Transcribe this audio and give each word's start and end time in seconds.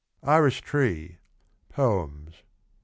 Iris 0.23 0.57
Tree. 0.59 1.19
POEMS. 1.69 2.41